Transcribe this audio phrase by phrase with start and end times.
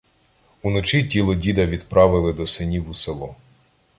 [0.61, 3.35] Уночі тіло діда відправили до синів у село.